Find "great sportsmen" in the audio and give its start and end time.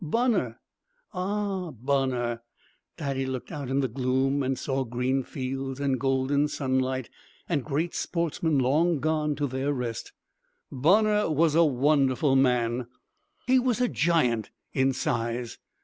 7.63-8.57